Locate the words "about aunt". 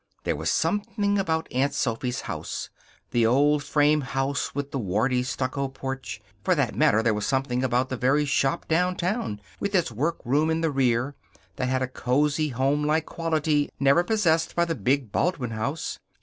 1.19-1.75